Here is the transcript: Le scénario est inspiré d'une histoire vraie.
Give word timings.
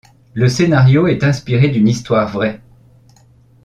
Le 0.33 0.47
scénario 0.49 1.05
est 1.05 1.23
inspiré 1.23 1.67
d'une 1.69 1.87
histoire 1.87 2.27
vraie. 2.31 2.59